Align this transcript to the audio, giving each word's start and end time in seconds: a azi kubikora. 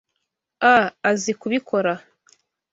a 0.71 0.75
azi 1.09 1.31
kubikora. 1.39 1.93